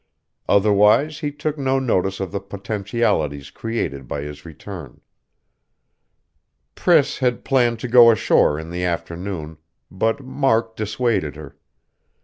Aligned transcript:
Otherwise, 0.49 1.19
he 1.19 1.31
took 1.31 1.59
no 1.59 1.77
notice 1.77 2.19
of 2.19 2.31
the 2.31 2.39
potentialities 2.39 3.51
created 3.51 4.07
by 4.07 4.21
his 4.23 4.45
return. 4.45 4.99
Priss 6.73 7.19
had 7.19 7.45
planned 7.45 7.77
to 7.79 7.87
go 7.87 8.09
ashore 8.09 8.57
in 8.57 8.71
the 8.71 8.83
afternoon; 8.83 9.59
but 9.91 10.19
Mark 10.25 10.75
dissuaded 10.75 11.35
her. 11.35 11.55